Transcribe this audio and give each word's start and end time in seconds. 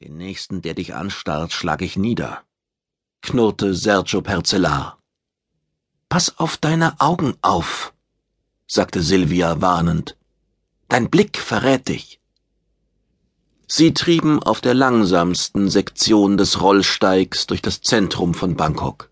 Den 0.00 0.16
nächsten, 0.16 0.62
der 0.62 0.74
dich 0.74 0.94
anstarrt, 0.94 1.52
schlag 1.52 1.82
ich 1.82 1.96
nieder, 1.96 2.42
knurrte 3.20 3.74
Sergio 3.74 4.22
Perzellar. 4.22 4.98
Pass 6.08 6.38
auf 6.38 6.56
deine 6.56 7.00
Augen 7.00 7.34
auf, 7.42 7.92
sagte 8.66 9.02
Silvia 9.02 9.60
warnend. 9.60 10.16
Dein 10.88 11.08
Blick 11.10 11.38
verrät 11.38 11.88
dich. 11.88 12.20
Sie 13.68 13.94
trieben 13.94 14.42
auf 14.42 14.60
der 14.60 14.74
langsamsten 14.74 15.70
Sektion 15.70 16.36
des 16.36 16.60
Rollsteigs 16.60 17.46
durch 17.46 17.62
das 17.62 17.80
Zentrum 17.80 18.34
von 18.34 18.56
Bangkok. 18.56 19.10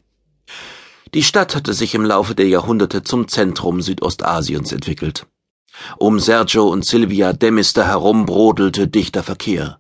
Die 1.15 1.23
Stadt 1.23 1.57
hatte 1.57 1.73
sich 1.73 1.95
im 1.95 2.05
Laufe 2.05 2.35
der 2.35 2.49
Jahrhunderte 2.49 3.03
zum 3.03 3.29
Zentrum 3.29 3.81
Südostasiens 3.81 4.73
entwickelt. 4.73 5.27
Um 5.99 6.21
Sergio 6.21 6.69
und 6.69 6.85
Silvia 6.85 7.33
Demister 7.33 7.87
herum 7.87 8.27
brodelte 8.27 8.89
dichter 8.89 9.23
Verkehr. 9.23 9.80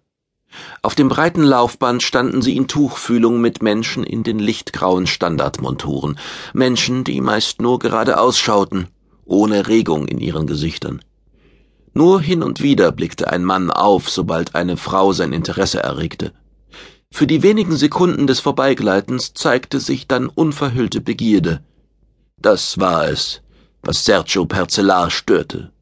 Auf 0.82 0.94
dem 0.94 1.08
breiten 1.08 1.42
Laufband 1.42 2.02
standen 2.02 2.42
sie 2.42 2.56
in 2.56 2.68
Tuchfühlung 2.68 3.40
mit 3.40 3.62
Menschen 3.62 4.04
in 4.04 4.22
den 4.22 4.38
lichtgrauen 4.38 5.06
Standardmonturen, 5.06 6.18
Menschen, 6.52 7.04
die 7.04 7.20
meist 7.20 7.60
nur 7.60 7.78
geradeaus 7.78 8.38
schauten, 8.38 8.88
ohne 9.24 9.68
Regung 9.68 10.06
in 10.08 10.18
ihren 10.18 10.46
Gesichtern. 10.46 11.02
Nur 11.92 12.20
hin 12.20 12.42
und 12.42 12.62
wieder 12.62 12.92
blickte 12.92 13.30
ein 13.30 13.44
Mann 13.44 13.70
auf, 13.70 14.08
sobald 14.08 14.54
eine 14.54 14.76
Frau 14.76 15.12
sein 15.12 15.32
Interesse 15.32 15.82
erregte. 15.82 16.32
Für 17.12 17.26
die 17.26 17.42
wenigen 17.42 17.76
Sekunden 17.76 18.26
des 18.26 18.40
Vorbeigleitens 18.40 19.34
zeigte 19.34 19.80
sich 19.80 20.06
dann 20.06 20.28
unverhüllte 20.28 21.00
Begierde. 21.00 21.62
Das 22.38 22.78
war 22.78 23.08
es, 23.08 23.42
was 23.82 24.04
Sergio 24.04 24.46
Percellar 24.46 25.10
störte. 25.10 25.72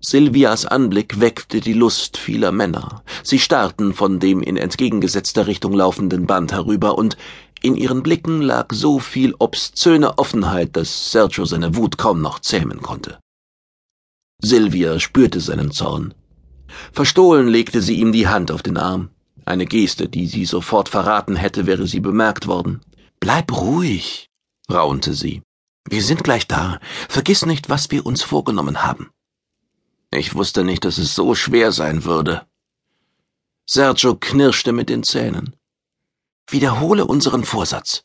Silvias 0.00 0.66
Anblick 0.66 1.20
weckte 1.20 1.60
die 1.60 1.72
Lust 1.72 2.16
vieler 2.16 2.52
Männer. 2.52 3.02
Sie 3.22 3.38
starrten 3.38 3.94
von 3.94 4.20
dem 4.20 4.42
in 4.42 4.56
entgegengesetzter 4.56 5.46
Richtung 5.46 5.72
laufenden 5.72 6.26
Band 6.26 6.52
herüber, 6.52 6.98
und 6.98 7.16
in 7.62 7.74
ihren 7.74 8.02
Blicken 8.02 8.42
lag 8.42 8.72
so 8.72 8.98
viel 8.98 9.34
obszöne 9.38 10.18
Offenheit, 10.18 10.76
dass 10.76 11.10
Sergio 11.10 11.44
seine 11.46 11.74
Wut 11.76 11.98
kaum 11.98 12.20
noch 12.20 12.38
zähmen 12.38 12.82
konnte. 12.82 13.18
Silvia 14.40 15.00
spürte 15.00 15.40
seinen 15.40 15.72
Zorn. 15.72 16.14
Verstohlen 16.92 17.48
legte 17.48 17.80
sie 17.80 17.94
ihm 17.94 18.12
die 18.12 18.28
Hand 18.28 18.50
auf 18.50 18.62
den 18.62 18.76
Arm. 18.76 19.08
Eine 19.46 19.66
Geste, 19.66 20.08
die 20.08 20.26
sie 20.26 20.44
sofort 20.44 20.88
verraten 20.88 21.36
hätte, 21.36 21.66
wäre 21.66 21.86
sie 21.86 22.00
bemerkt 22.00 22.46
worden. 22.46 22.80
Bleib 23.18 23.50
ruhig, 23.56 24.28
raunte 24.70 25.14
sie. 25.14 25.42
Wir 25.88 26.02
sind 26.02 26.22
gleich 26.22 26.46
da. 26.46 26.80
Vergiss 27.08 27.46
nicht, 27.46 27.70
was 27.70 27.90
wir 27.90 28.04
uns 28.04 28.22
vorgenommen 28.22 28.82
haben. 28.82 29.10
Ich 30.16 30.34
wusste 30.34 30.64
nicht, 30.64 30.86
dass 30.86 30.96
es 30.96 31.14
so 31.14 31.34
schwer 31.34 31.72
sein 31.72 32.04
würde. 32.04 32.46
Sergio 33.66 34.14
knirschte 34.14 34.72
mit 34.72 34.88
den 34.88 35.02
Zähnen. 35.02 35.54
Wiederhole 36.48 37.04
unseren 37.04 37.44
Vorsatz, 37.44 38.04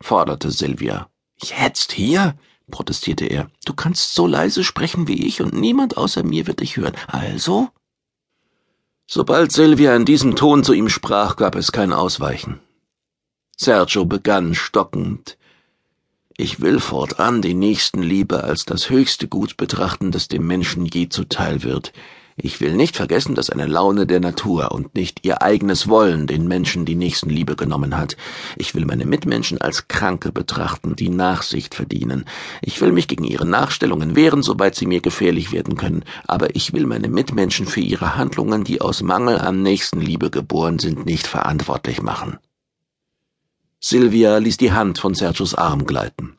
forderte 0.00 0.52
Silvia. 0.52 1.10
Jetzt 1.42 1.90
hier? 1.90 2.38
protestierte 2.70 3.24
er. 3.24 3.50
Du 3.64 3.74
kannst 3.74 4.14
so 4.14 4.28
leise 4.28 4.62
sprechen 4.62 5.08
wie 5.08 5.26
ich 5.26 5.42
und 5.42 5.52
niemand 5.52 5.96
außer 5.96 6.22
mir 6.22 6.46
wird 6.46 6.60
dich 6.60 6.76
hören. 6.76 6.94
Also? 7.08 7.70
Sobald 9.08 9.50
Silvia 9.50 9.96
in 9.96 10.04
diesem 10.04 10.36
Ton 10.36 10.62
zu 10.62 10.72
ihm 10.72 10.88
sprach, 10.88 11.34
gab 11.34 11.56
es 11.56 11.72
kein 11.72 11.92
Ausweichen. 11.92 12.60
Sergio 13.56 14.04
begann 14.04 14.54
stockend. 14.54 15.36
Ich 16.36 16.60
will 16.60 16.80
fortan 16.80 17.42
die 17.42 17.54
Nächstenliebe 17.54 18.44
als 18.44 18.64
das 18.64 18.88
höchste 18.88 19.28
Gut 19.28 19.56
betrachten, 19.56 20.10
das 20.10 20.28
dem 20.28 20.46
Menschen 20.46 20.86
je 20.86 21.08
zuteil 21.08 21.62
wird. 21.62 21.92
Ich 22.42 22.60
will 22.60 22.74
nicht 22.74 22.96
vergessen, 22.96 23.34
dass 23.34 23.50
eine 23.50 23.66
Laune 23.66 24.06
der 24.06 24.20
Natur 24.20 24.72
und 24.72 24.94
nicht 24.94 25.26
ihr 25.26 25.42
eigenes 25.42 25.88
Wollen 25.88 26.26
den 26.26 26.48
Menschen 26.48 26.86
die 26.86 26.94
Nächstenliebe 26.94 27.56
genommen 27.56 27.98
hat. 27.98 28.16
Ich 28.56 28.74
will 28.74 28.86
meine 28.86 29.04
Mitmenschen 29.04 29.60
als 29.60 29.88
Kranke 29.88 30.32
betrachten, 30.32 30.96
die 30.96 31.10
Nachsicht 31.10 31.74
verdienen. 31.74 32.24
Ich 32.62 32.80
will 32.80 32.92
mich 32.92 33.08
gegen 33.08 33.24
ihre 33.24 33.46
Nachstellungen 33.46 34.16
wehren, 34.16 34.42
soweit 34.42 34.74
sie 34.74 34.86
mir 34.86 35.00
gefährlich 35.00 35.52
werden 35.52 35.76
können. 35.76 36.04
Aber 36.26 36.56
ich 36.56 36.72
will 36.72 36.86
meine 36.86 37.08
Mitmenschen 37.08 37.66
für 37.66 37.80
ihre 37.80 38.16
Handlungen, 38.16 38.64
die 38.64 38.80
aus 38.80 39.02
Mangel 39.02 39.38
an 39.38 39.62
Nächstenliebe 39.62 40.30
geboren 40.30 40.78
sind, 40.78 41.04
nicht 41.04 41.26
verantwortlich 41.26 42.00
machen. 42.00 42.38
Silvia 43.82 44.36
ließ 44.36 44.58
die 44.58 44.72
Hand 44.72 44.98
von 44.98 45.14
Sergios 45.14 45.54
Arm 45.54 45.86
gleiten. 45.86 46.38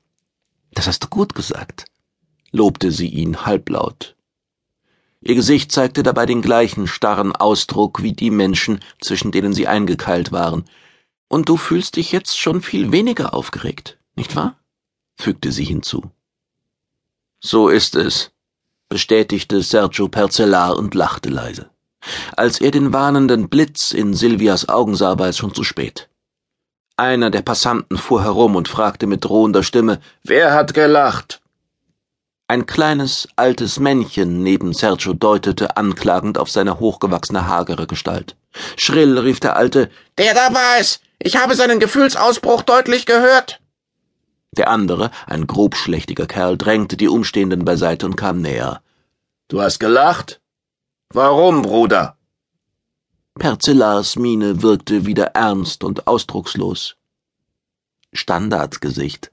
Das 0.73 0.85
hast 0.85 1.03
du 1.03 1.07
gut 1.07 1.33
gesagt, 1.33 1.85
lobte 2.51 2.91
sie 2.91 3.07
ihn 3.07 3.45
halblaut. 3.47 4.15
Ihr 5.21 5.33
Gesicht 5.33 5.71
zeigte 5.71 6.03
dabei 6.03 6.27
den 6.27 6.43
gleichen 6.43 6.85
starren 6.85 7.35
Ausdruck 7.35 8.03
wie 8.03 8.13
die 8.13 8.29
Menschen, 8.29 8.79
zwischen 8.99 9.31
denen 9.31 9.53
sie 9.53 9.67
eingekeilt 9.67 10.31
waren. 10.31 10.65
Und 11.27 11.49
du 11.49 11.57
fühlst 11.57 11.95
dich 11.95 12.11
jetzt 12.11 12.39
schon 12.39 12.61
viel 12.61 12.91
weniger 12.91 13.33
aufgeregt, 13.33 13.97
nicht 14.15 14.35
wahr? 14.35 14.59
fügte 15.15 15.51
sie 15.51 15.65
hinzu. 15.65 16.11
So 17.39 17.69
ist 17.69 17.95
es, 17.95 18.31
bestätigte 18.87 19.63
Sergio 19.63 20.09
Percellar 20.09 20.77
und 20.77 20.93
lachte 20.93 21.29
leise. 21.29 21.71
Als 22.37 22.61
er 22.61 22.69
den 22.69 22.93
warnenden 22.93 23.49
Blitz 23.49 23.93
in 23.93 24.13
Silvias 24.13 24.69
Augen 24.69 24.95
sah, 24.95 25.17
war 25.17 25.29
es 25.29 25.37
schon 25.37 25.55
zu 25.55 25.63
spät. 25.63 26.10
Einer 26.97 27.29
der 27.29 27.41
Passanten 27.41 27.97
fuhr 27.97 28.23
herum 28.23 28.55
und 28.55 28.67
fragte 28.67 29.07
mit 29.07 29.23
drohender 29.25 29.63
Stimme 29.63 29.99
Wer 30.23 30.53
hat 30.53 30.73
gelacht? 30.73 31.41
Ein 32.47 32.65
kleines, 32.65 33.29
altes 33.37 33.79
Männchen 33.79 34.43
neben 34.43 34.73
Sergio 34.73 35.13
deutete 35.13 35.77
anklagend 35.77 36.37
auf 36.37 36.51
seine 36.51 36.79
hochgewachsene, 36.79 37.47
hagere 37.47 37.87
Gestalt. 37.87 38.35
Schrill 38.75 39.17
rief 39.17 39.39
der 39.39 39.55
Alte, 39.55 39.89
Der 40.17 40.33
da 40.33 40.53
war 40.53 40.79
es! 40.79 40.99
Ich 41.19 41.37
habe 41.37 41.55
seinen 41.55 41.79
Gefühlsausbruch 41.79 42.63
deutlich 42.63 43.05
gehört! 43.05 43.61
Der 44.51 44.67
andere, 44.67 45.11
ein 45.27 45.47
grobschlächtiger 45.47 46.25
Kerl, 46.25 46.57
drängte 46.57 46.97
die 46.97 47.07
Umstehenden 47.07 47.63
beiseite 47.63 48.05
und 48.05 48.17
kam 48.17 48.41
näher. 48.41 48.81
Du 49.47 49.61
hast 49.61 49.79
gelacht? 49.79 50.41
Warum, 51.13 51.61
Bruder? 51.61 52.17
Perzellars 53.39 54.17
Miene 54.17 54.61
wirkte 54.61 55.05
wieder 55.05 55.27
ernst 55.27 55.83
und 55.83 56.07
ausdruckslos. 56.07 56.97
Standardgesicht, 58.11 59.31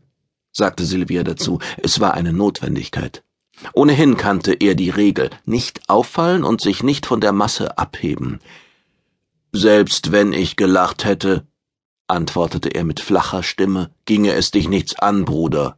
sagte 0.53 0.85
Silvia 0.85 1.25
dazu, 1.25 1.59
es 1.79 1.99
war 1.99 2.15
eine 2.15 2.33
Notwendigkeit. 2.33 3.25
Ohnehin 3.73 4.17
kannte 4.17 4.53
er 4.55 4.77
die 4.77 4.91
Regel, 4.91 5.31
nicht 5.45 5.89
auffallen 5.89 6.45
und 6.45 6.61
sich 6.61 6.83
nicht 6.83 7.07
von 7.07 7.21
der 7.21 7.33
Masse 7.33 7.77
abheben. 7.77 8.41
Selbst 9.53 10.13
wenn 10.13 10.33
ich 10.33 10.57
gelacht 10.57 11.05
hätte, 11.05 11.47
antwortete 12.07 12.69
er 12.69 12.85
mit 12.85 13.01
flacher 13.01 13.43
Stimme, 13.43 13.91
ginge 14.05 14.33
es 14.33 14.53
dich 14.53 14.69
nichts 14.69 14.97
an, 14.99 15.25
Bruder. 15.25 15.77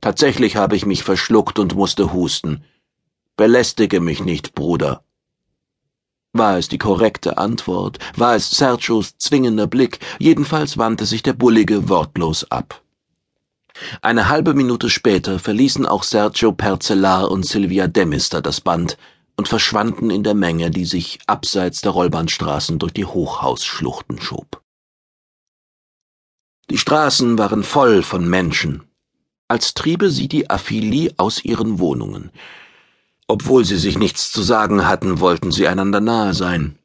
Tatsächlich 0.00 0.56
habe 0.56 0.74
ich 0.74 0.86
mich 0.86 1.04
verschluckt 1.04 1.58
und 1.58 1.76
musste 1.76 2.12
husten. 2.12 2.64
Belästige 3.36 4.00
mich 4.00 4.24
nicht, 4.24 4.54
Bruder. 4.54 5.04
War 6.36 6.58
es 6.58 6.68
die 6.68 6.78
korrekte 6.78 7.38
Antwort? 7.38 7.98
War 8.16 8.34
es 8.34 8.50
Sergios 8.50 9.16
zwingender 9.18 9.68
Blick? 9.68 10.00
Jedenfalls 10.18 10.76
wandte 10.76 11.06
sich 11.06 11.22
der 11.22 11.32
Bullige 11.32 11.88
wortlos 11.88 12.50
ab. 12.50 12.82
Eine 14.02 14.28
halbe 14.28 14.52
Minute 14.52 14.90
später 14.90 15.38
verließen 15.38 15.86
auch 15.86 16.02
Sergio 16.02 16.50
Percellar 16.50 17.30
und 17.30 17.46
Silvia 17.46 17.86
Demister 17.86 18.42
das 18.42 18.60
Band 18.60 18.98
und 19.36 19.46
verschwanden 19.46 20.10
in 20.10 20.24
der 20.24 20.34
Menge, 20.34 20.72
die 20.72 20.84
sich 20.84 21.20
abseits 21.26 21.82
der 21.82 21.92
Rollbahnstraßen 21.92 22.80
durch 22.80 22.92
die 22.92 23.06
Hochhausschluchten 23.06 24.20
schob. 24.20 24.60
Die 26.68 26.78
Straßen 26.78 27.38
waren 27.38 27.62
voll 27.62 28.02
von 28.02 28.28
Menschen, 28.28 28.82
als 29.46 29.74
triebe 29.74 30.10
sie 30.10 30.26
die 30.26 30.50
Affili 30.50 31.12
aus 31.16 31.44
ihren 31.44 31.78
Wohnungen. 31.78 32.32
Obwohl 33.26 33.64
sie 33.64 33.78
sich 33.78 33.98
nichts 33.98 34.32
zu 34.32 34.42
sagen 34.42 34.86
hatten, 34.86 35.20
wollten 35.20 35.50
sie 35.50 35.66
einander 35.66 36.00
nahe 36.00 36.34
sein. 36.34 36.78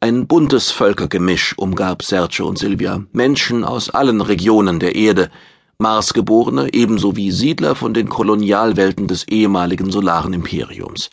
Ein 0.00 0.26
buntes 0.26 0.70
Völkergemisch 0.70 1.56
umgab 1.56 2.02
Sergio 2.02 2.46
und 2.46 2.58
Silvia, 2.58 3.04
Menschen 3.12 3.64
aus 3.64 3.90
allen 3.90 4.20
Regionen 4.20 4.78
der 4.80 4.94
Erde, 4.94 5.30
Marsgeborene 5.78 6.72
ebenso 6.72 7.16
wie 7.16 7.32
Siedler 7.32 7.74
von 7.74 7.94
den 7.94 8.08
Kolonialwelten 8.08 9.08
des 9.08 9.26
ehemaligen 9.26 9.90
Solaren 9.90 10.32
Imperiums. 10.32 11.10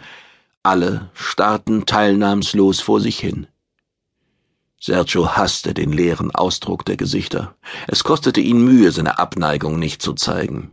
Alle 0.62 1.10
starrten 1.14 1.86
teilnahmslos 1.86 2.80
vor 2.80 3.00
sich 3.02 3.18
hin. 3.20 3.48
Sergio 4.80 5.36
hasste 5.36 5.74
den 5.74 5.92
leeren 5.92 6.30
Ausdruck 6.36 6.86
der 6.86 6.98
Gesichter. 6.98 7.56
Es 7.88 8.04
kostete 8.04 8.42
ihn 8.42 8.64
Mühe, 8.64 8.92
seine 8.92 9.18
Abneigung 9.18 9.80
nicht 9.80 10.02
zu 10.02 10.14
zeigen. 10.14 10.72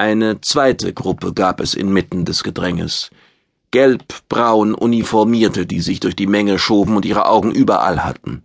Eine 0.00 0.40
zweite 0.40 0.94
Gruppe 0.94 1.34
gab 1.34 1.60
es 1.60 1.74
inmitten 1.74 2.24
des 2.24 2.42
Gedränges. 2.42 3.10
Gelb-braun 3.70 4.74
Uniformierte, 4.74 5.66
die 5.66 5.82
sich 5.82 6.00
durch 6.00 6.16
die 6.16 6.26
Menge 6.26 6.58
schoben 6.58 6.96
und 6.96 7.04
ihre 7.04 7.26
Augen 7.26 7.50
überall 7.50 8.02
hatten. 8.02 8.42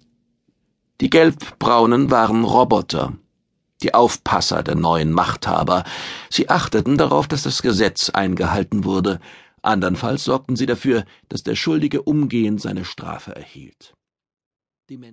Die 0.99 1.09
Gelbbraunen 1.09 2.11
waren 2.11 2.43
Roboter, 2.43 3.13
die 3.81 3.93
Aufpasser 3.93 4.63
der 4.63 4.75
neuen 4.75 5.13
Machthaber. 5.13 5.85
Sie 6.29 6.49
achteten 6.49 6.97
darauf, 6.97 7.29
dass 7.29 7.43
das 7.43 7.61
Gesetz 7.61 8.09
eingehalten 8.09 8.83
wurde, 8.83 9.21
andernfalls 9.61 10.25
sorgten 10.25 10.57
sie 10.57 10.65
dafür, 10.65 11.05
dass 11.29 11.43
der 11.43 11.55
Schuldige 11.55 12.01
umgehend 12.01 12.59
seine 12.59 12.83
Strafe 12.83 13.33
erhielt. 13.33 13.93